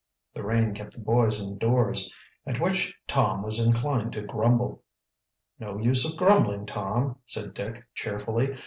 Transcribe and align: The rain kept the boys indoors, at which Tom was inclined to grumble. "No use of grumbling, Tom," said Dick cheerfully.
The 0.33 0.41
rain 0.41 0.73
kept 0.73 0.93
the 0.93 0.99
boys 0.99 1.39
indoors, 1.39 2.11
at 2.47 2.59
which 2.59 2.95
Tom 3.05 3.43
was 3.43 3.63
inclined 3.63 4.13
to 4.13 4.23
grumble. 4.23 4.81
"No 5.59 5.77
use 5.77 6.05
of 6.09 6.17
grumbling, 6.17 6.65
Tom," 6.65 7.19
said 7.27 7.53
Dick 7.53 7.85
cheerfully. 7.93 8.55